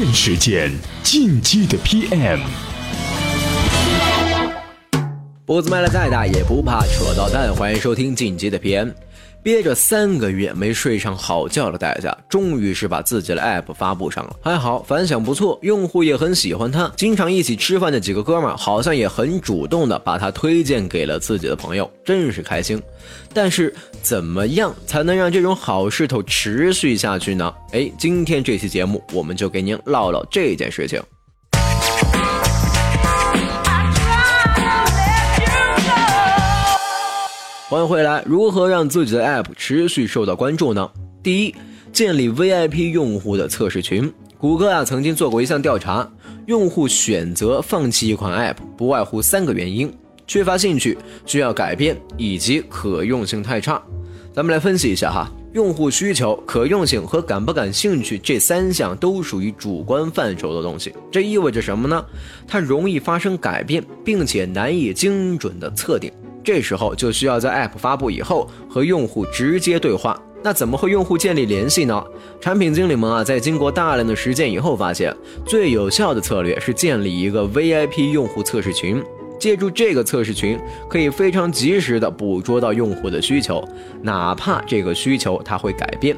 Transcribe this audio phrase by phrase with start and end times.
[0.00, 0.72] 电时间，
[1.02, 2.69] 进击的 PM。
[5.50, 8.92] 脖子迈的再大也不怕扯到蛋，欢迎收听进击的 PM。
[9.42, 14.36] 憋着三个月没睡上好觉的代价，终于是把自己的 app 发布上了。
[14.40, 16.88] 还好反响不错，用户也很喜欢它。
[16.96, 22.80] 经常一起吃饭的几个哥们儿，好像也很主动的把它推荐给了自己的朋友，真是开心。
[23.34, 27.52] 但是怎么样才能让这种好势头持续下去呢？
[27.72, 31.02] 哎，今天这期节目我们就给您唠唠这件事情。
[37.70, 38.20] 欢迎回来。
[38.26, 40.90] 如何让自己的 App 持续受到关注呢？
[41.22, 41.54] 第一，
[41.92, 44.12] 建立 VIP 用户的测试群。
[44.38, 46.10] 谷歌啊曾经做过一项调查，
[46.46, 49.88] 用户选择放弃一款 App 不外乎三个原因：
[50.26, 53.80] 缺乏兴趣、需要改变以及可用性太差。
[54.34, 60.92] 咱们来分析一下哈，用户需求、可用性和感不感兴趣这三项都属于主观范畴的东西。
[61.08, 62.04] 这意味着什么呢？
[62.48, 66.12] 它容易发生改变，并且难以精准的测定。
[66.42, 70.20] 这时候就需要在 App 发布以后和用户直接对话。
[70.42, 72.02] 那怎么和用户建立联系呢？
[72.40, 79.02] 产品经理们啊，在经过大量的实践以后，发现最有效的策略是建立一个 VIP 用户测试群。
[79.38, 83.62] 借助这个测试群，可以非常及时的捕捉到用户的需求，
[84.02, 86.16] 哪怕这个需求它会改变。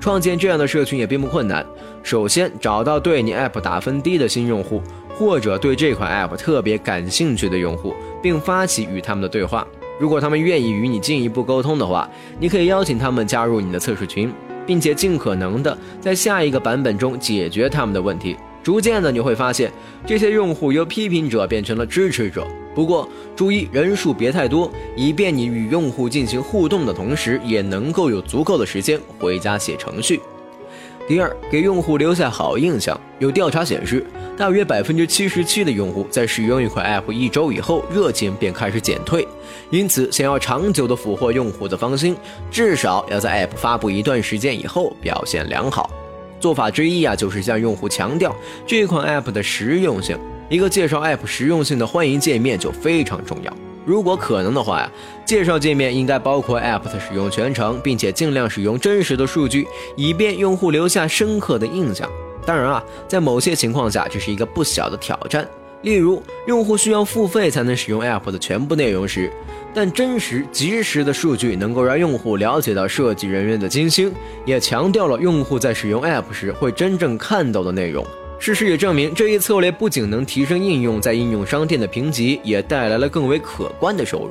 [0.00, 1.64] 创建这样的社群也并不困难。
[2.04, 4.80] 首先找到对你 App 打分低的新用户。
[5.18, 9.66] 或者对这款 App 特别感兴趣的用户，并发起与他们的对话。
[9.98, 14.32] 如果他们愿意与你进一步沟通的话，你可以邀请他们加入你的测试群，
[14.64, 18.36] 并且尽可能的在下一个版本中解决他们的问题。
[18.62, 19.72] 逐渐的，你会发现
[20.06, 22.46] 这些用户由批评者变成了支持者。
[22.72, 30.20] 不过注意人数别太多，以便你与用户进行互动的同时，也能够有足够的时间回家写程序。
[31.08, 33.00] 第二，给用户留下好印象。
[33.18, 34.04] 有调查显示，
[34.36, 39.26] 大约百分之七十七的用户在使用一款 App 一周以后，热情便开始减退。
[39.70, 42.14] 因此，想要长久的俘获用户的芳心，
[42.50, 45.90] 至少要在 App 发布一段时间以后表现良好。
[46.38, 50.14] 做法之一啊，就是向用户强调这款 App 的实用性。
[50.50, 53.50] 一个介绍 App 实用性的欢迎界面就非常重要。
[53.88, 54.92] 如果可能的话呀，
[55.24, 59.66] 介绍界面应该包括 App 的使用全程，并且尽量使用真实的数据，
[59.96, 62.06] 以便用户留下深刻的印象。
[62.44, 65.48] 当然啊，在某些情况下，这是一个不小的挑战。
[65.80, 69.32] 例如，用户需要付费才能使用 App 的全部内容时，
[69.72, 74.12] 但真实及时的数据能够让用户了解到设计人员的精心，
[74.44, 78.04] 也强调了用户在使用 App 时会真正看到的内容。
[78.40, 84.30] 事实也证明，这一策略不仅能提升应用在应用商店的评级，也带来了更为可观的收入。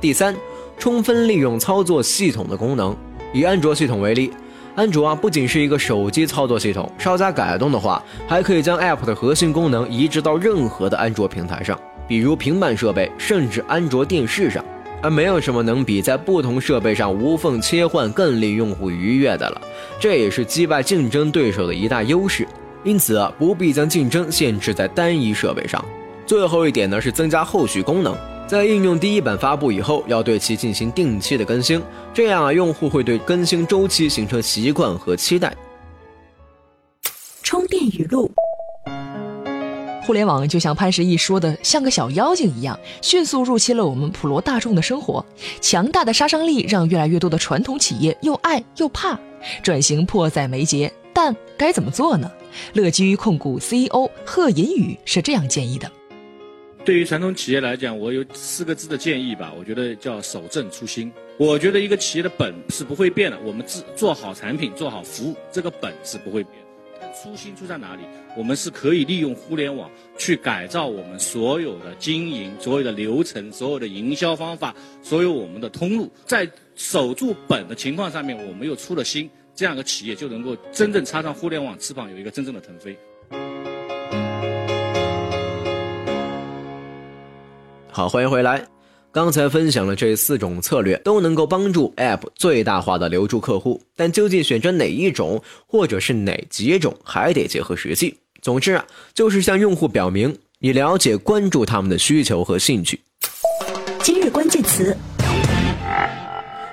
[0.00, 0.34] 第三，
[0.78, 2.96] 充分利用操作系统的功能。
[3.34, 4.30] 以安卓系统为例，
[4.76, 14.64] 安卓啊不仅是一个手机操作系统，稍加改动的话，还可以将 App 的核心功能移植到任何的安卓平台上，比如平板设备，甚至安卓电视上。
[15.00, 19.60] 而没有什么能比在不同设备上无缝切换更令用户愉悦的了。
[20.00, 22.46] 这也是击败竞争对手的一大优势。
[22.84, 25.84] 因此啊，不必将竞争限制在单一设备上。
[26.26, 28.16] 最后一点呢，是增加后续功能。
[28.46, 31.82] 在应用第一版发布以后，要对其进行定期的更新，
[32.14, 35.54] 这样啊，用户会对更新周期形成习惯和期待。
[37.42, 38.30] 充电语录：
[40.02, 45.24] 互联网就像潘石屹说的，像个小妖精一样，迅速入侵了我们普罗大众的生活。
[45.60, 49.18] 强大的杀伤力让越来越多的传统企业又爱又怕，
[49.62, 50.90] 转型迫在眉睫。
[51.20, 52.30] 但该怎么做呢？
[52.74, 55.90] 乐居控股 CEO 贺银宇是这样建议的：
[56.84, 59.52] 对于传统企业来讲，我有四个字的建议吧。
[59.58, 61.12] 我觉得叫守正初心。
[61.36, 66.54] 我觉得一个企业的本是不会变的，我们做做好产品、做好服务，这个本是不会变。
[67.00, 68.02] 但初心出在哪里？
[68.36, 79.28] 我们是可以利用互联网去改造我们所有的经营、所有的流程、所有的营销方法、所有我们的通路，在守住本的情况上面，我们又出了新。
[79.58, 82.96] 这样的企业就能够真正插上互联网翅膀，有一个真正的腾飞。
[87.90, 88.64] 好，欢迎回来。
[89.10, 93.82] 刚才分享了这四种策略，都能够帮助 App 最大化的留住客户。
[93.96, 98.16] 但究竟选择哪一种，或者是哪几种，还得结合实际。
[98.40, 103.00] 总之啊，就是向用户表明你了解、关注他们的需求和兴趣。
[104.04, 104.96] 今日关键词：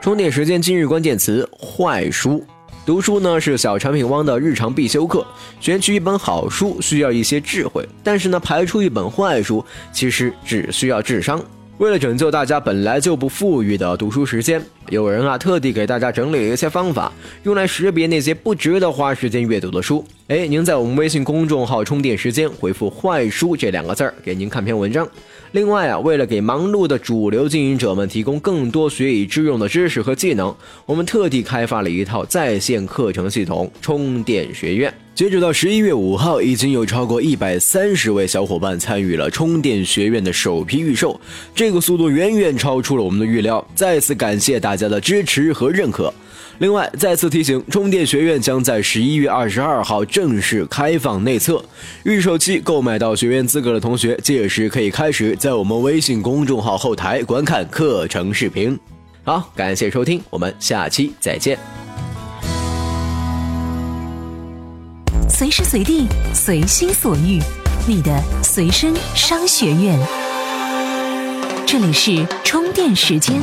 [0.00, 0.62] 充电时间。
[0.62, 2.46] 今日关键词：坏书。
[2.88, 5.22] 读书呢是小产品汪的日常必修课，
[5.60, 9.62] 选取一本好书需要一些智慧，但是呢排出一本坏书
[9.92, 11.38] 其实只需要智商。
[11.76, 17.12] 为了拯救大家本来就不富裕的读书时间，有人啊特地给大家整理了一些方法，
[17.42, 20.04] 用来识别那些不值得花时间阅读的书。
[20.28, 25.08] 哎，您在我们微信公众号“充电时间”回复“坏书”这两个字儿，给您看篇文章。
[25.52, 30.54] 另外啊，为了给忙碌的主流经营者们提供更多学以致用的知识和技能，
[30.84, 34.92] 我们特地开发了一套在线课程系统——充电学院。
[35.14, 41.18] 截止到十一月五号，已经有超过一百三十位小伙伴参与了充电学院的首批预售，
[41.54, 43.66] 这个速度远远超出了我们的预料。
[43.74, 46.14] 再次感谢大家的支持和认可。
[46.60, 51.62] 另外，再次提醒，充电学院将在十一月二十二号正式开放内测，
[52.04, 58.78] 预售期购买到学院资格的同学，届时可以开始在我们微信公众号后台观看课程视频。
[59.22, 61.58] 好，感谢收听，我们下期再见。
[65.28, 67.38] 随时随地，随心所欲，
[67.86, 69.96] 你的随身商学院。
[71.64, 73.40] 这里是充电时间。